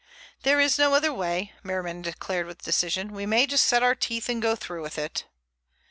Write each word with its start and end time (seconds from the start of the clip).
"There 0.41 0.59
is 0.59 0.79
no 0.79 0.95
other 0.95 1.13
way," 1.13 1.53
Merriman 1.61 2.01
declared 2.01 2.47
with 2.47 2.63
decision. 2.63 3.13
"We 3.13 3.27
may 3.27 3.45
just 3.45 3.67
set 3.67 3.83
our 3.83 3.93
teeth 3.93 4.29
and 4.29 4.41
go 4.41 4.55
through 4.55 4.81
with 4.81 4.97
it." 4.97 5.25